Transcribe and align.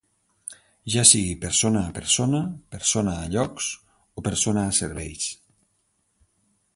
Ja 0.93 1.01
sigui 1.09 1.35
persona 1.43 1.83
a 1.89 1.91
persona, 1.97 2.39
persona 2.75 3.15
a 3.25 3.29
llocs 3.35 3.69
o 4.23 4.27
persona 4.29 4.67
a 4.71 4.75
serveis. 4.81 5.29